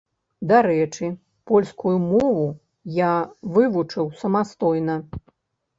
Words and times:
Дарэчы, 0.51 1.09
польскую 1.51 1.95
мову 2.07 2.47
я 3.05 3.13
вывучыў 3.55 4.13
самастойна. 4.25 4.99